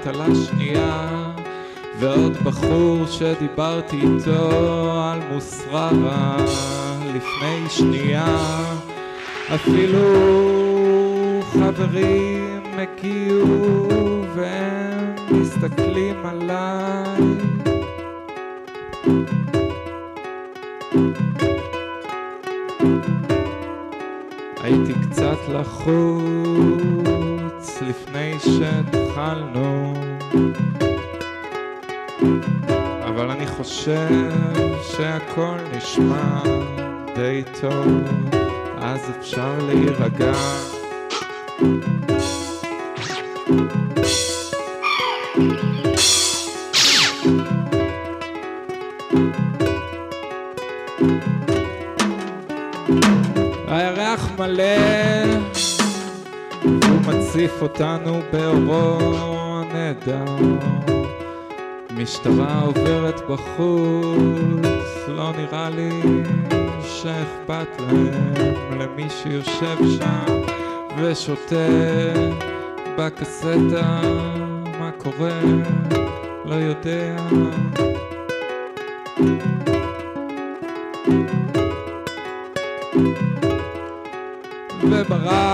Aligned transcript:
אחת 0.00 0.06
על 0.06 0.20
השנייה 0.20 1.08
ועוד 1.98 2.32
בחור 2.32 3.06
שדיברתי 3.06 3.96
איתו 3.96 4.92
על 4.92 5.20
מוסררה 5.32 6.36
לפני 7.14 7.68
שנייה. 7.68 8.64
אפילו 9.54 10.00
חברים 11.52 12.62
הגיעו 12.76 13.88
והם 14.34 15.14
מסתכלים 15.30 16.26
עליי. 16.26 17.20
הייתי 24.62 24.92
קצת 25.10 25.38
לחוץ 25.48 27.09
לפני 27.82 28.34
שהתחלנו. 28.38 29.94
אבל 33.08 33.30
אני 33.30 33.46
חושב 33.46 34.30
שהכל 34.96 35.56
נשמע 35.76 36.42
די 37.14 37.42
טוב 37.60 37.86
אז 38.78 39.10
אפשר 39.20 39.58
להירגע. 39.58 40.32
הירח 53.68 54.30
מלא 54.38 55.09
מציף 57.30 57.62
אותנו 57.62 58.20
באורו 58.32 58.98
הנהדר 59.00 60.24
משטרה 61.90 62.60
עוברת 62.60 63.20
בחוץ, 63.28 65.08
לא 65.08 65.32
נראה 65.36 65.70
לי 65.70 66.02
שאכפת 66.82 67.80
להם 67.80 68.80
למי 68.80 69.10
שיושב 69.10 69.76
שם 69.98 70.42
ושותה 70.96 71.66
בקסטה. 72.98 74.00
מה 74.78 74.90
קורה, 74.98 75.40
לא 76.44 76.54
יודע. 76.54 77.16
וברק 84.82 85.49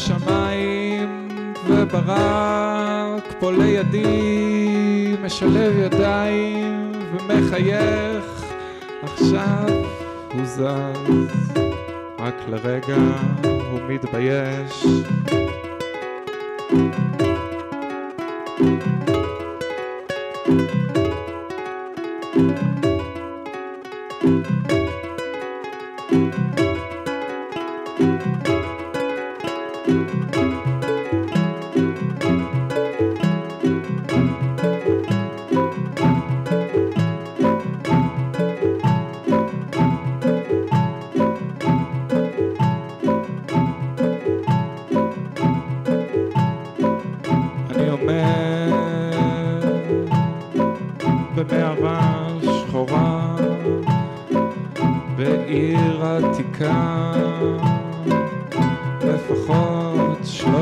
בשמיים, 0.00 1.28
וברק 1.66 3.34
פה 3.40 3.52
לידי, 3.52 5.16
משלב 5.22 5.78
ידיים 5.78 6.92
ומחייך, 7.12 8.44
עכשיו 9.02 9.68
הוא 10.32 10.44
זז, 10.44 10.62
רק 12.18 12.34
לרגע 12.48 12.96
הוא 13.70 13.80
מתבייש. 13.88 14.84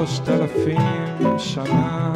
שלושת 0.08 0.30
אלפים 0.30 1.38
שנה. 1.38 2.14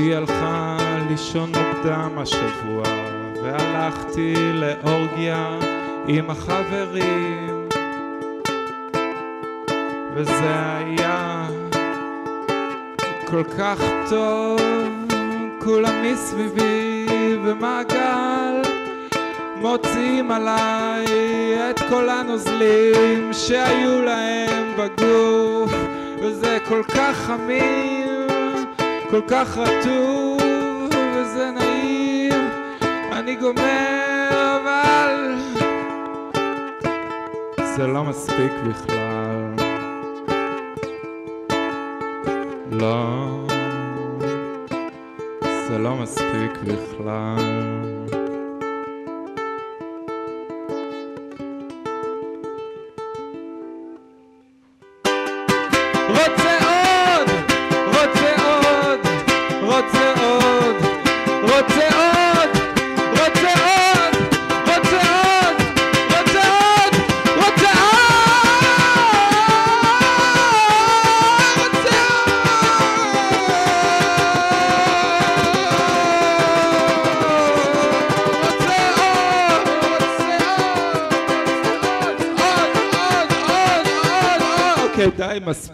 אשתי 0.00 0.14
הלכה 0.14 0.76
לישון 1.10 1.48
מוקדם 1.48 2.18
השבוע, 2.18 2.82
והלכתי 3.42 4.34
לאורגיה 4.54 5.58
עם 6.06 6.30
החברים, 6.30 7.68
וזה 10.14 10.76
היה 10.76 11.46
כל 13.26 13.44
כך 13.58 13.78
טוב, 14.10 14.60
כולם 15.64 16.02
מסביבי 16.02 17.06
במעגל, 17.46 18.62
מוציאים 19.56 20.30
עליי 20.30 21.04
את 21.70 21.80
כל 21.88 22.08
הנוזלים 22.08 23.32
שהיו 23.32 24.02
להם 24.02 24.72
בגוף, 24.78 25.72
וזה 26.22 26.58
כל 26.68 26.82
כך 26.88 27.16
חמים, 27.16 27.99
כל 29.10 29.20
כך 29.28 29.58
רטוב, 29.58 30.40
וזה 31.14 31.50
נעים, 31.50 32.50
אני 33.12 33.36
גומר, 33.36 34.58
אבל 34.62 35.34
זה 37.76 37.86
לא 37.86 38.04
מספיק 38.04 38.52
בכלל. 38.68 39.54
לא, 42.72 43.46
זה 45.68 45.78
לא 45.78 45.96
מספיק 45.96 46.52
בכלל. 46.64 47.89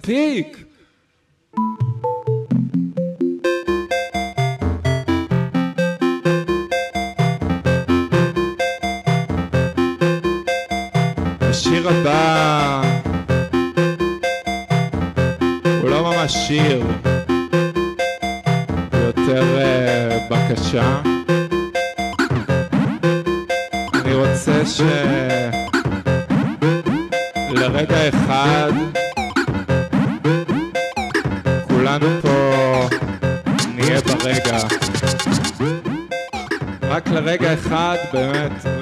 מספיק. 0.07 0.65
השיר 11.41 11.89
הבא 11.89 12.83
הוא 15.83 15.91
לא 15.91 16.03
ממש 16.03 16.35
שיר, 16.35 16.83
יותר 18.93 19.59
אה, 19.59 20.19
בקשה. 20.31 21.06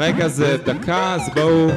רגע 0.07 0.29
זה 0.29 0.57
דקה, 0.57 1.15
אז 1.15 1.31
בואו 1.35 1.69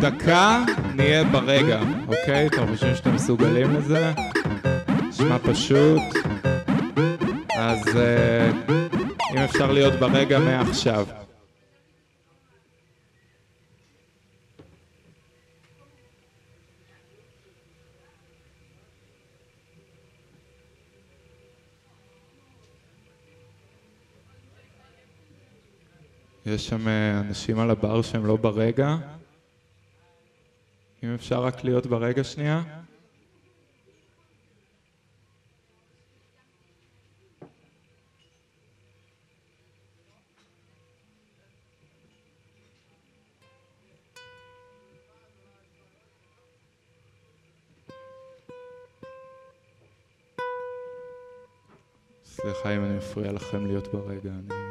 דקה 0.00 0.64
נהיה 0.94 1.24
ברגע, 1.24 1.80
אוקיי? 2.08 2.46
אתם 2.46 2.66
חושבים 2.66 2.94
שאתם 2.94 3.14
מסוגלים 3.14 3.76
לזה? 3.76 4.12
נשמע 5.08 5.38
פשוט. 5.38 6.02
אז 7.56 7.96
אה, 7.96 8.50
אם 9.32 9.38
אפשר 9.38 9.72
להיות 9.72 9.94
ברגע 9.94 10.38
מעכשיו. 10.38 11.06
יש 26.50 26.68
שם 26.68 26.88
אה, 26.88 27.20
אנשים 27.20 27.58
על 27.58 27.70
הבר 27.70 28.02
שהם 28.02 28.26
לא 28.26 28.36
ברגע. 28.36 28.96
אם 31.02 31.14
אפשר 31.14 31.44
רק 31.44 31.64
להיות 31.64 31.86
ברגע 31.86 32.24
שנייה. 32.24 32.62
סליחה 52.24 52.76
אם 52.76 52.84
אני 52.84 52.96
מפריע 52.96 53.32
לכם 53.32 53.66
להיות 53.66 53.88
ברגע, 53.92 54.30
אני... 54.30 54.69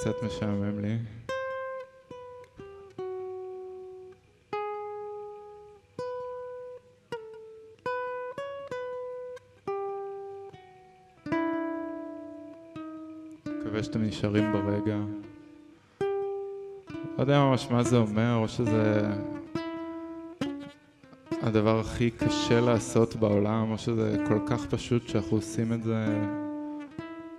קצת 0.00 0.22
משעמם 0.22 0.78
לי. 0.78 0.96
מקווה 13.46 13.82
שאתם 13.82 14.02
נשארים 14.02 14.52
ברגע. 14.52 14.96
לא 17.18 17.22
יודע 17.22 17.38
ממש 17.38 17.68
מה 17.70 17.82
זה 17.82 17.96
אומר, 17.96 18.34
או 18.34 18.48
שזה 18.48 19.02
הדבר 21.42 21.80
הכי 21.80 22.10
קשה 22.10 22.60
לעשות 22.60 23.16
בעולם, 23.16 23.70
או 23.70 23.78
שזה 23.78 24.16
כל 24.28 24.38
כך 24.46 24.66
פשוט 24.66 25.08
שאנחנו 25.08 25.36
עושים 25.36 25.72
את 25.72 25.82
זה 25.82 26.06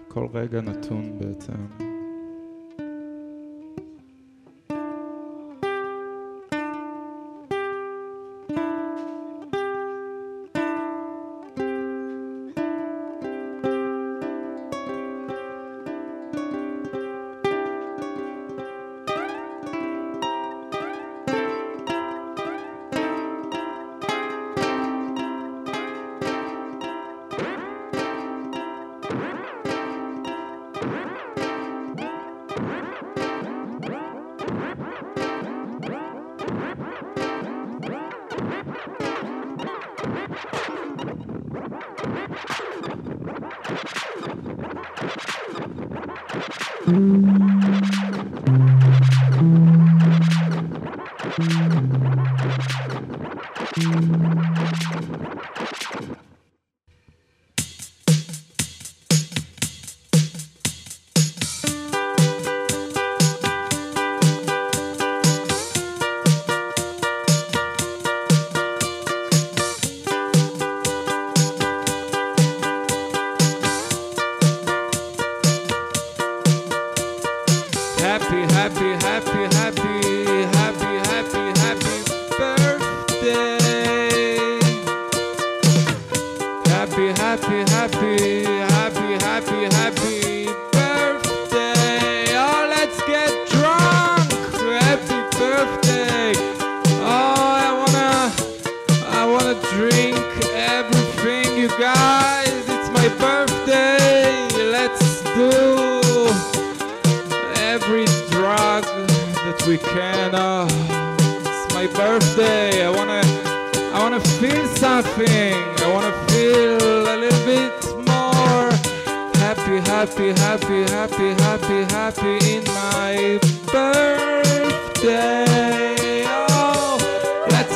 כל 0.07 0.27
רגע 0.33 0.61
נתון 0.61 1.19
בעצם. 1.19 1.90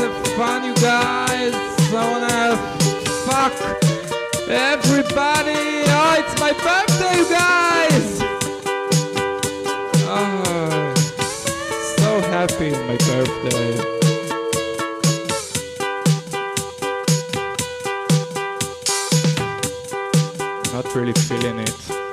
Have 0.07 0.27
fun, 0.35 0.63
you 0.63 0.73
guys. 0.75 1.53
I 1.91 2.03
wanna 2.11 2.57
fuck 3.25 3.53
everybody. 4.49 5.83
Oh, 5.87 6.15
it's 6.19 6.35
my 6.39 6.51
birthday, 6.65 7.17
you 7.17 7.27
guys. 7.29 8.21
Oh, 10.07 10.93
so 11.97 12.21
happy 12.29 12.71
my 12.71 12.97
birthday. 13.09 13.71
Not 20.73 20.95
really 20.95 21.13
feeling 21.13 21.59
it. 21.59 22.04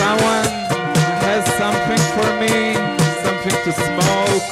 Someone 0.00 0.48
has 1.26 1.44
something 1.58 2.02
for 2.16 2.28
me, 2.42 2.74
something 3.24 3.56
to 3.66 3.72
smoke, 3.72 4.48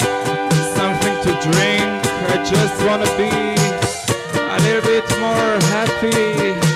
something 0.76 1.16
to 1.26 1.32
drink. 1.46 1.90
I 2.32 2.36
just 2.44 2.76
wanna 2.86 3.10
be 3.16 3.32
a 4.38 4.58
little 4.64 4.82
bit 4.82 5.06
more 5.18 5.52
happy. 5.74 6.69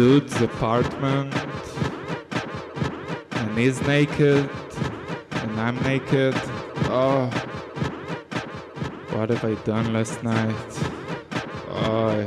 Dude's 0.00 0.40
apartment, 0.40 1.34
and 3.32 3.58
he's 3.58 3.82
naked, 3.82 4.48
and 5.30 5.60
I'm 5.60 5.76
naked. 5.82 6.34
Oh, 6.88 7.26
what 9.10 9.28
have 9.28 9.44
I 9.44 9.56
done 9.72 9.92
last 9.92 10.22
night? 10.22 10.72
Oh, 11.68 12.08
I 12.16 12.22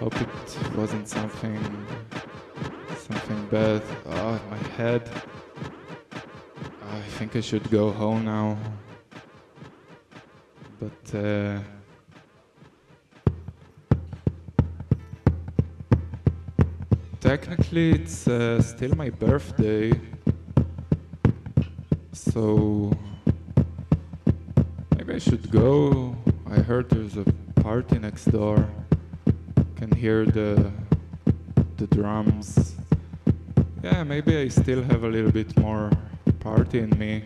hope 0.00 0.18
it 0.22 0.28
wasn't 0.74 1.06
something, 1.06 1.60
something 2.96 3.46
bad. 3.48 3.82
Oh, 4.06 4.40
my 4.50 4.62
head. 4.78 5.02
I 6.96 7.02
think 7.18 7.36
I 7.36 7.42
should 7.42 7.70
go 7.70 7.90
home 7.90 8.24
now. 8.24 8.56
But 10.80 11.14
uh, 11.14 11.60
technically, 17.36 17.92
it's 17.92 18.26
uh, 18.26 18.60
still 18.60 18.92
my 18.96 19.08
birthday. 19.08 19.92
So 22.12 22.90
maybe 24.96 25.14
I 25.14 25.18
should 25.18 25.48
go. 25.48 26.16
I 26.50 26.58
heard 26.70 26.90
there's 26.90 27.16
a 27.16 27.24
party 27.62 28.00
next 28.00 28.24
door. 28.24 28.68
Can 29.76 29.92
hear 29.92 30.26
the 30.26 30.72
the 31.76 31.86
drums. 31.86 32.74
Yeah, 33.84 34.02
maybe 34.02 34.36
I 34.36 34.48
still 34.48 34.82
have 34.82 35.04
a 35.04 35.08
little 35.08 35.30
bit 35.30 35.56
more 35.56 35.90
party 36.40 36.80
in 36.80 36.90
me. 36.98 37.22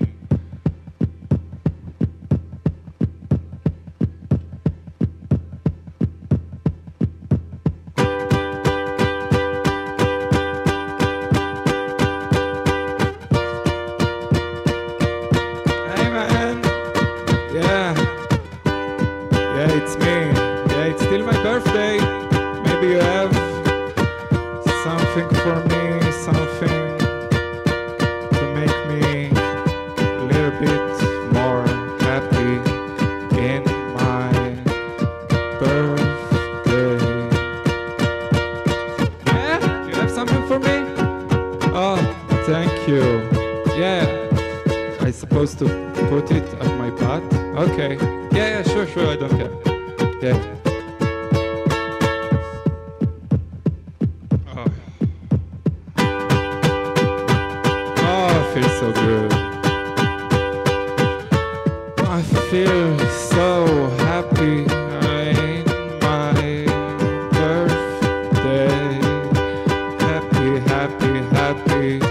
Happy, 71.32 72.03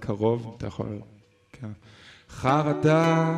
קרוב, 0.00 0.54
אתה 0.56 0.66
יכול... 0.66 0.86
כן. 1.52 1.68
חרדה 2.30 3.34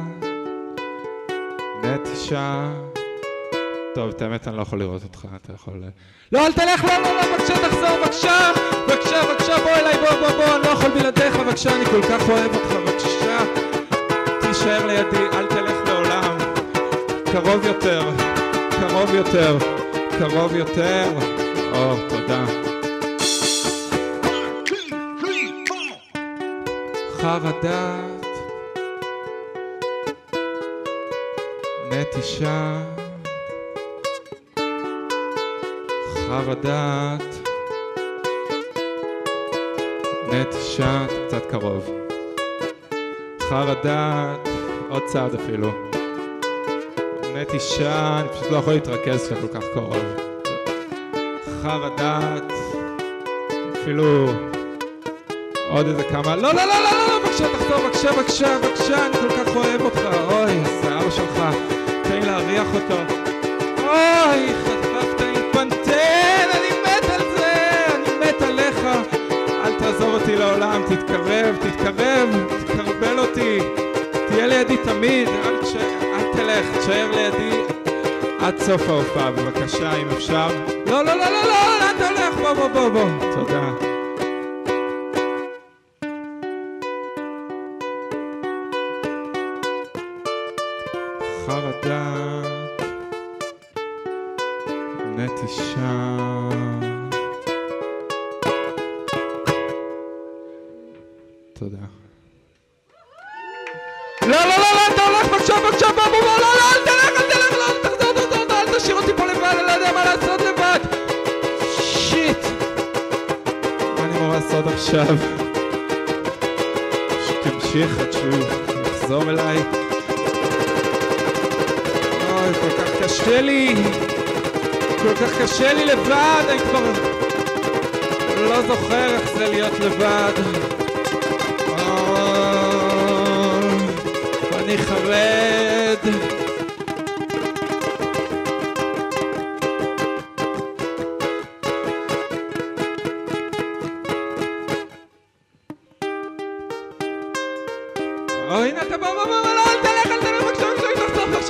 נטישה 1.83 2.73
טוב, 3.95 4.09
את 4.09 4.23
האמת 4.23 4.49
אני 4.49 4.57
לא 4.57 4.63
יכול 4.63 4.79
לראות 4.79 5.03
אותך, 5.03 5.27
אתה 5.37 5.53
יכול... 5.53 5.83
לא, 6.33 6.47
אל 6.47 6.53
תלך, 6.53 6.85
לא, 6.85 6.91
לא, 6.99 7.15
לא, 7.15 7.23
בבקשה, 7.23 7.55
תחזור, 7.55 7.97
בבקשה! 8.03 8.53
בבקשה, 8.89 9.23
בבקשה, 9.27 9.57
בוא 9.63 9.71
אליי, 9.71 9.95
בוא, 9.99 10.21
בוא, 10.21 10.37
בוא, 10.37 10.57
אני 10.57 10.65
לא 10.65 10.69
יכול 10.69 10.91
בלעדיך, 10.91 11.37
בבקשה, 11.37 11.77
אני 11.77 11.85
כל 11.85 12.03
כך 12.03 12.29
אוהב 12.29 12.55
אותך, 12.55 12.73
בבקשה. 12.73 13.39
תישאר 14.41 14.87
לידי, 14.87 15.37
אל 15.37 15.47
תלך 15.47 15.89
לעולם. 15.89 16.39
קרוב 17.33 17.67
יותר, 17.67 18.11
קרוב 18.71 19.15
יותר, 19.15 19.59
קרוב 20.19 20.55
יותר. 20.55 21.09
או, 21.73 21.97
תודה. 22.09 22.72
חרדת, 27.23 28.27
נטישה, 31.91 32.83
חרדת, 36.15 37.49
נטישה, 40.33 41.07
קצת 41.27 41.43
קרוב. 41.51 41.91
חרדת, 43.41 44.49
עוד 44.89 45.03
צעד 45.07 45.35
אפילו. 45.35 45.71
נטישה, 47.35 48.21
אני 48.21 48.29
פשוט 48.29 48.51
לא 48.51 48.57
יכול 48.57 48.73
להתרכז 48.73 49.27
כשאתה 49.27 49.41
כל 49.41 49.61
כך 49.61 49.65
קרוב. 49.75 50.05
חרדת, 51.63 52.53
אפילו 53.73 54.29
עוד 55.73 55.87
איזה 55.87 56.05
כמה... 56.05 56.37
לא, 56.37 56.55
לא, 56.55 56.65
לא, 56.65 56.75
לא, 56.85 57.09
לא, 57.09 57.19
בבקשה, 57.19 57.45
תחזור, 57.53 57.79
בבקשה, 57.85 58.13
בבקשה, 58.13 58.59
בבקשה, 58.59 59.07
אני 59.07 59.13
כל 59.13 59.29
כך 59.29 59.57
אוהב 59.57 59.81
אותך. 59.83 60.01
אוי, 60.31 60.61
השיער 60.65 61.11
שלך, 61.11 61.43
תן 62.03 62.13
לי 62.13 62.27
להריח 62.27 62.67
אותו. 62.75 62.95
אוי, 63.79 64.53
חטפת 64.65 65.21
עם 65.21 65.43
פנטן, 65.53 66.49
אני 66.55 66.81
מת 66.83 67.11
על 67.11 67.21
זה, 67.37 67.55
אני 67.95 68.19
מת 68.21 68.43
עליך. 68.43 68.87
אל 69.65 69.75
תעזוב 69.79 70.15
אותי 70.15 70.37
לעולם, 70.37 70.83
תתקרב, 70.89 71.57
תתקרב, 71.61 72.29
תקרבל 72.67 73.19
אותי. 73.19 73.59
תהיה 74.29 74.47
לידי 74.47 74.77
תמיד, 74.77 75.29
אל, 75.29 75.57
תש... 75.63 75.77
אל 76.03 76.33
תלך, 76.33 76.79
תשאר 76.79 77.11
לידי 77.11 77.61
עד 78.41 78.59
סוף 78.59 78.89
ההופעה, 78.89 79.31
בבקשה, 79.31 79.97
אם 79.97 80.09
אפשר. 80.17 80.49
לא, 80.87 81.05
לא, 81.05 81.15
לא, 81.15 81.25
לא, 81.25 81.43
לא, 81.43 81.79
לאן 81.81 81.97
אתה 81.97 82.09
הולך? 82.09 82.35
בוא, 82.35 82.53
בוא, 82.53 82.69
בוא, 82.69 82.89
בוא. 82.89 83.35
תודה. 83.35 83.92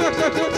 ¡Sac, 0.02 0.14
sac, 0.16 0.34
sac! 0.34 0.51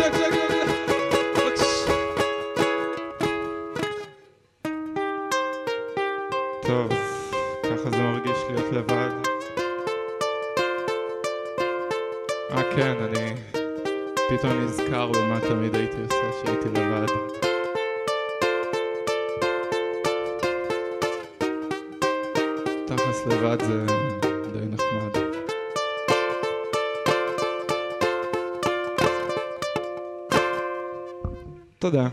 תודה. 31.84 32.08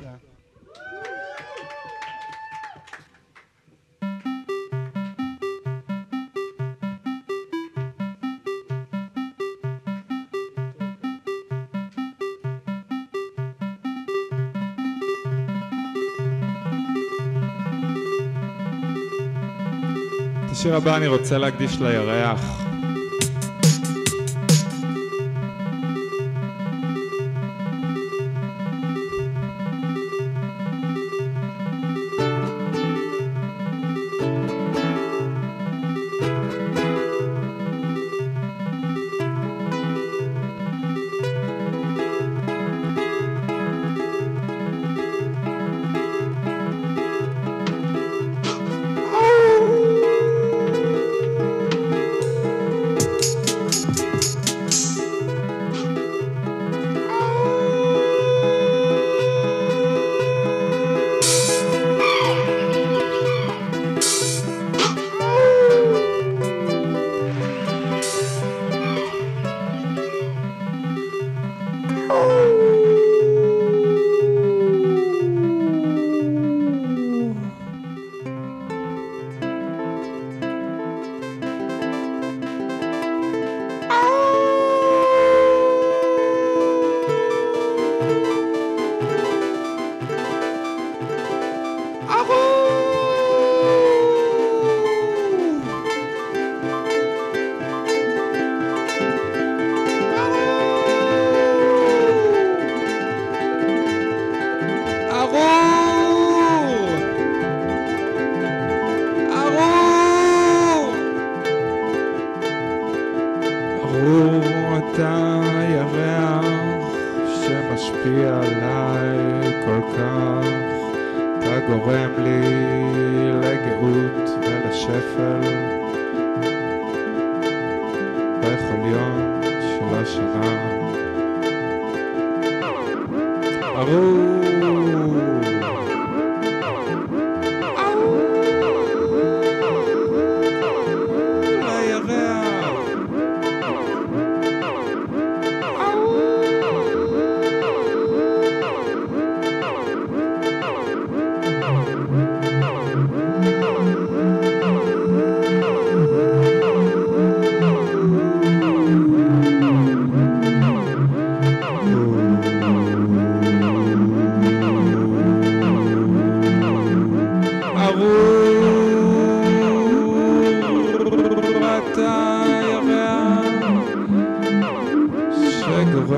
השיר 20.51 20.75
הבא 20.75 20.97
אני 20.97 21.07
רוצה 21.07 21.37
להקדיש 21.37 21.81
לירח. 21.81 22.70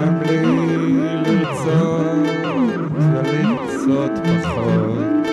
גם 0.03 0.19
בלי 0.19 0.41
לרצות 1.25 2.27
ולרצות 3.23 4.11
פחות 4.23 5.27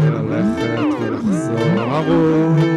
וללכת 0.00 0.84
ולחזור. 1.00 1.80
ארוך 1.80 2.75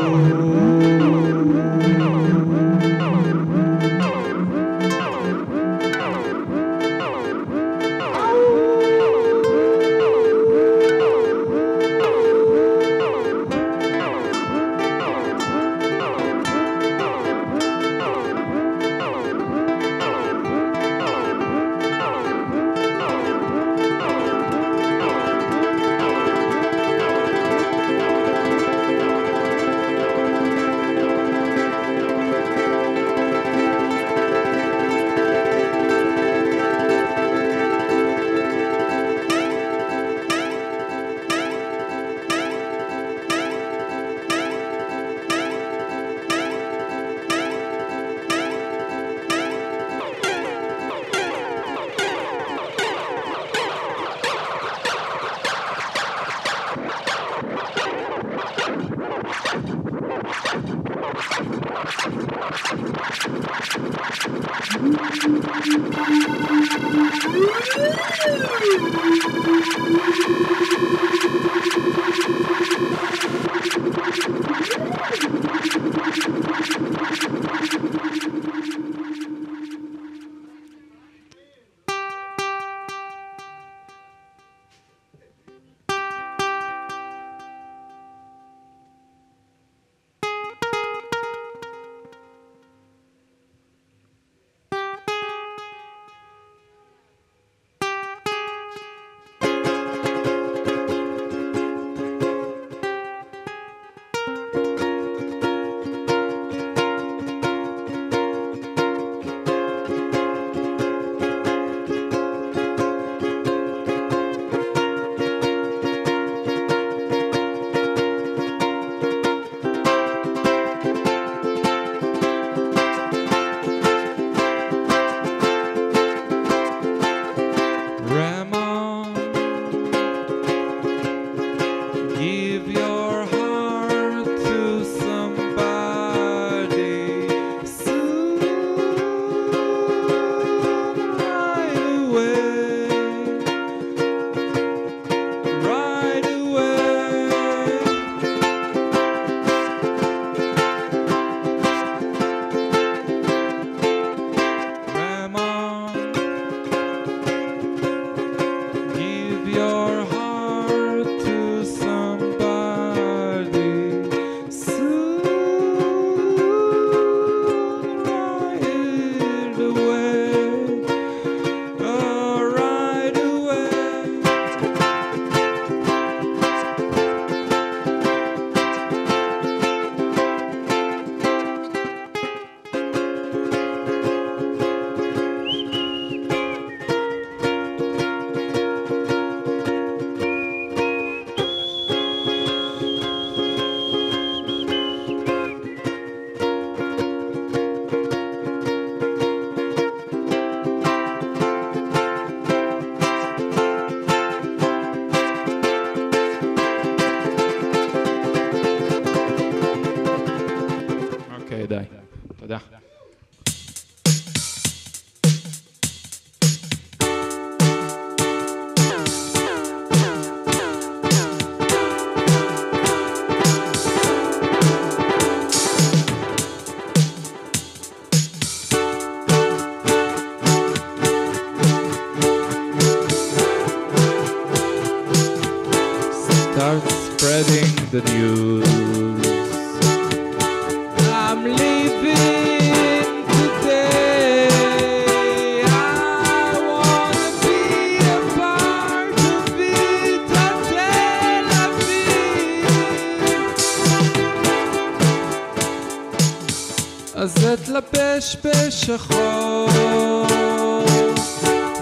שחור 258.97 259.69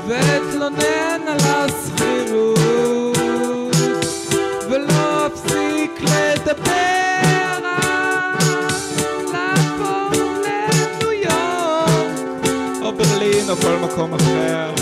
ואתלונן 0.08 1.22
על 1.28 1.38
השכירות 1.41 3.17
ולא 4.70 5.28
אפסיק 5.28 6.02
לדבר 6.02 7.60
על 7.63 7.63
לעבור 9.34 10.10
לניו 10.43 11.12
יורק. 11.12 12.41
או 12.82 12.91
ברלין 12.93 13.50
או 13.50 13.56
כל 13.56 13.76
מקום 13.82 14.13
אחר. 14.13 14.77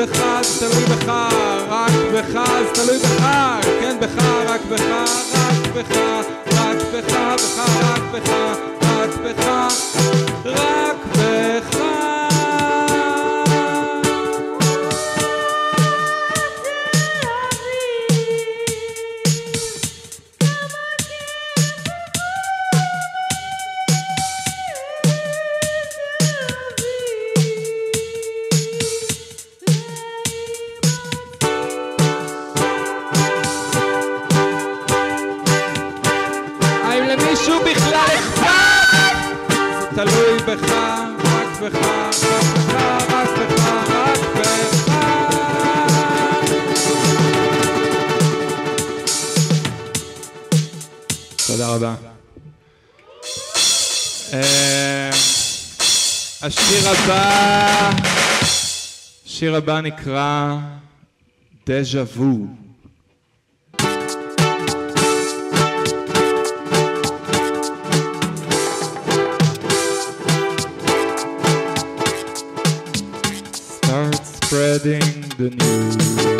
בך, 0.00 0.42
זה 0.42 0.68
תלוי 0.70 0.84
בך, 0.84 1.08
רק 1.68 1.92
בך, 2.14 2.32
זה 2.32 2.82
תלוי 2.82 2.98
בך, 2.98 3.26
כן 3.80 3.96
בך, 4.00 4.24
רק 4.46 4.60
בך, 4.70 4.82
רק 5.32 5.74
בך, 5.74 5.96
רק 6.52 6.76
בך, 6.92 7.12
בך, 7.12 7.58
רק 7.82 8.02
בך, 8.12 8.30
רק 8.82 9.10
בך, 9.24 9.46
רק 10.44 10.96
בך. 11.12 11.89
הבא, 57.04 57.90
השיר 59.24 59.56
הבא 59.56 59.80
נקרא 59.80 60.58
דז'ה 61.66 62.02
וו. 62.02 62.46
Spreading 74.50 75.10
the 75.38 75.48
news. 75.60 76.39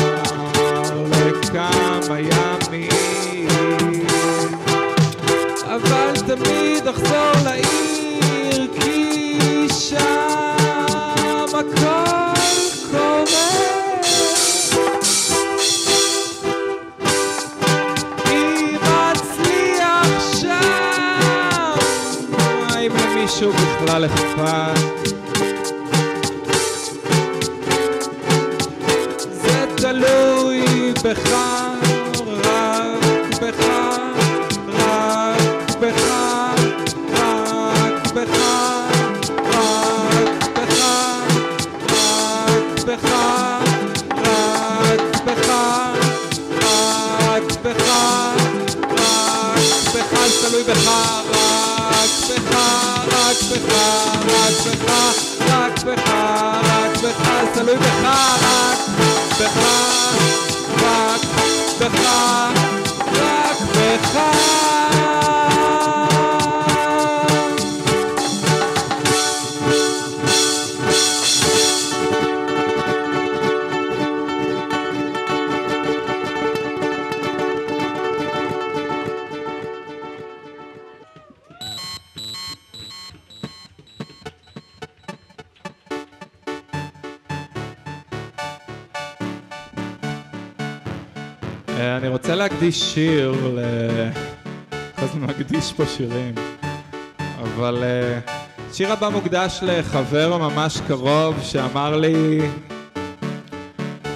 לכמה 1.53 2.19
ימים 2.19 3.47
אבל 5.65 6.13
תמיד 6.27 6.87
אחזור 6.87 7.31
לעיר 7.43 8.67
כי 8.81 9.67
שם 9.69 11.45
הכל 11.47 12.41
קורה. 12.91 13.25
אם 18.31 18.77
אצליח 18.81 20.35
שם 20.39 20.51
האם 22.69 22.91
למישהו 22.91 23.51
בכלל 23.53 24.05
אכפת 24.05 25.20
תלוי 31.01 31.13
בך, 31.13 31.31
רק 32.43 33.41
בך, 33.41 33.65
רק 34.67 35.79
בך, 35.81 36.03
רק 37.13 38.13
בך, 38.13 38.21
רק 38.21 38.23
בך, 38.23 38.37
רק 42.13 42.85
בך, 42.85 43.09
רק 44.61 45.01
בך, 45.25 45.49
רק 46.51 47.45
בך, 47.63 47.89
רק 48.11 49.07
בך, 49.93 50.15
זה 50.21 50.39
תלוי 50.41 50.63
בך, 50.63 50.87
רק 51.31 52.11
בך, 52.29 52.55
רק 53.11 53.37
בך, 53.51 53.73
רק 54.27 54.57
בך, 54.65 54.89
רק 55.49 55.83
בך, 55.83 56.09
רק 56.09 56.97
בך, 56.97 57.01
זה 57.01 57.11
תלוי 57.53 57.77
בך, 57.77 58.03
רק 58.43 58.79
בך, 59.39 59.57
רק 59.57 59.90
melhor. 62.11 62.60
להקדיש 92.41 92.93
שיר 92.93 93.31
ל... 93.55 93.59
כל 94.95 95.05
הזמן 95.05 95.27
מקדיש 95.27 95.73
פה 95.73 95.85
שירים, 95.85 96.35
אבל 97.41 97.83
אה, 97.83 98.19
שיר 98.73 98.93
הבא 98.93 99.09
מוקדש 99.09 99.59
לחבר 99.61 100.37
ממש 100.37 100.81
קרוב 100.87 101.35
שאמר 101.41 101.97
לי 101.97 102.39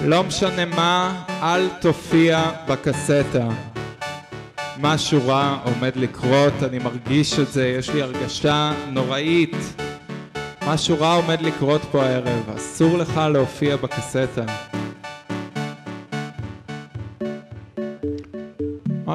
לא 0.04 0.24
משנה 0.24 0.64
מה, 0.64 1.24
אל 1.42 1.68
תופיע 1.80 2.50
בקסטה. 2.68 3.48
משהו 4.78 5.20
רע 5.26 5.58
עומד 5.64 5.96
לקרות, 5.96 6.54
אני 6.62 6.78
מרגיש 6.78 7.38
את 7.38 7.52
זה, 7.52 7.68
יש 7.68 7.90
לי 7.90 8.02
הרגשה 8.02 8.72
נוראית. 8.90 9.56
משהו 10.66 11.00
רע 11.00 11.14
עומד 11.14 11.40
לקרות 11.40 11.82
פה 11.90 12.04
הערב, 12.04 12.50
אסור 12.56 12.98
לך 12.98 13.20
להופיע 13.32 13.76
בקסטה. 13.76 14.44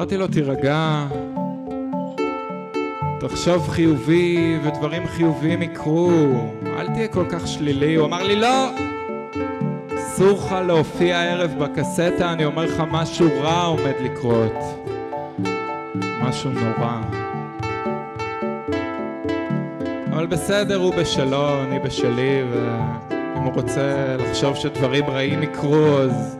אמרתי 0.02 0.16
לו, 0.16 0.26
תירגע, 0.26 1.06
תחשוב 3.20 3.68
חיובי 3.68 4.58
ודברים 4.64 5.06
חיוביים 5.06 5.62
יקרו, 5.62 6.10
אל 6.66 6.86
תהיה 6.86 7.08
כל 7.08 7.24
כך 7.30 7.46
שלילי. 7.46 7.94
הוא 7.94 8.06
אמר 8.06 8.22
לי, 8.22 8.36
לא, 8.36 8.70
אסור 9.98 10.38
לך 10.38 10.54
להופיע 10.66 11.18
הערב 11.18 11.50
בקסטה, 11.58 12.32
אני 12.32 12.44
אומר 12.44 12.64
לך, 12.64 12.82
משהו 12.90 13.26
רע 13.42 13.62
עומד 13.62 13.94
לקרות. 14.04 14.52
משהו 16.22 16.50
נורא. 16.50 17.00
אבל 20.12 20.26
בסדר, 20.26 20.76
הוא 20.76 20.94
בשלו, 20.94 21.62
אני 21.62 21.78
בשלי, 21.78 22.42
ואם 22.50 23.42
הוא 23.42 23.52
רוצה 23.54 24.16
לחשוב 24.18 24.56
שדברים 24.56 25.04
רעים 25.04 25.42
יקרו, 25.42 25.98
אז 25.98 26.38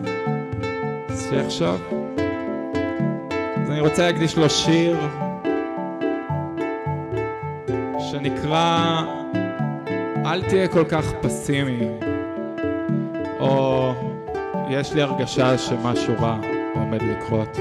שיחשוב. 1.30 2.01
רוצה 3.82 4.06
להקדיש 4.06 4.36
לו 4.36 4.50
שיר 4.50 4.96
שנקרא 7.98 9.02
אל 10.26 10.42
תהיה 10.42 10.68
כל 10.68 10.84
כך 10.88 11.12
פסימי, 11.20 11.80
או 13.40 13.92
יש 14.70 14.92
לי 14.92 15.02
הרגשה 15.02 15.58
שמשהו 15.58 16.14
רע 16.20 16.38
עומד 16.74 17.02
לקרות. 17.02 17.58